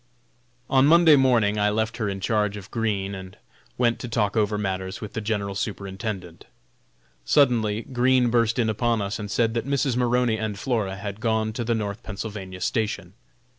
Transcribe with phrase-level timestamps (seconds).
[0.67, 3.37] On Monday morning I left her in charge of Green and
[3.77, 6.45] went to talk over matters with the General Superintendent.
[7.23, 9.95] Suddenly Green burst in upon us and said that Mrs.
[9.95, 13.13] Maroney and Flora had gone to the North Pennsylvania station.